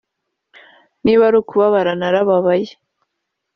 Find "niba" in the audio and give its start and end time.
1.03-1.21